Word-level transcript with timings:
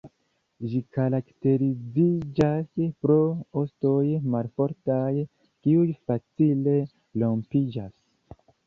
Ĝi 0.69 0.77
karakteriziĝas 0.95 2.81
pro 3.07 3.19
ostoj 3.63 4.03
malfortaj 4.37 5.15
kiuj 5.45 5.89
facile 6.09 6.79
rompiĝas. 7.25 7.97